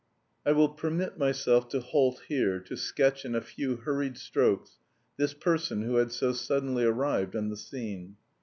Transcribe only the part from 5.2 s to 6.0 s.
person who